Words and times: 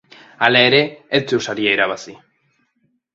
Hala 0.45 0.61
ere, 0.69 0.79
ez 1.17 1.19
zuen 1.31 1.43
saria 1.49 1.73
irabazi. 1.77 2.17